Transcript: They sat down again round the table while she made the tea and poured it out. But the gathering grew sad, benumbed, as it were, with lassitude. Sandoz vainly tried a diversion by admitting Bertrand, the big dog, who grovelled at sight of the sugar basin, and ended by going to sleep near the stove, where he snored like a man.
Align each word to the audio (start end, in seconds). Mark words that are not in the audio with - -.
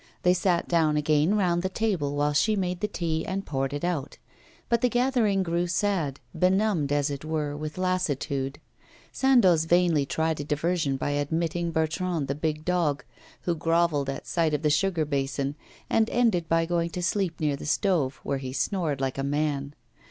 They 0.23 0.33
sat 0.33 0.67
down 0.67 0.97
again 0.97 1.37
round 1.37 1.61
the 1.61 1.69
table 1.69 2.15
while 2.15 2.33
she 2.33 2.55
made 2.55 2.79
the 2.79 2.87
tea 2.87 3.23
and 3.23 3.45
poured 3.45 3.71
it 3.71 3.83
out. 3.83 4.17
But 4.67 4.81
the 4.81 4.89
gathering 4.89 5.43
grew 5.43 5.67
sad, 5.67 6.19
benumbed, 6.35 6.91
as 6.91 7.11
it 7.11 7.23
were, 7.23 7.55
with 7.55 7.77
lassitude. 7.77 8.59
Sandoz 9.11 9.65
vainly 9.65 10.07
tried 10.07 10.39
a 10.39 10.43
diversion 10.43 10.97
by 10.97 11.11
admitting 11.11 11.69
Bertrand, 11.69 12.27
the 12.27 12.33
big 12.33 12.65
dog, 12.65 13.03
who 13.41 13.53
grovelled 13.53 14.09
at 14.09 14.25
sight 14.25 14.55
of 14.55 14.63
the 14.63 14.71
sugar 14.71 15.05
basin, 15.05 15.53
and 15.87 16.09
ended 16.09 16.49
by 16.49 16.65
going 16.65 16.89
to 16.89 17.03
sleep 17.03 17.39
near 17.39 17.55
the 17.55 17.67
stove, 17.67 18.15
where 18.23 18.39
he 18.39 18.53
snored 18.53 18.99
like 19.01 19.19
a 19.19 19.23
man. 19.23 19.75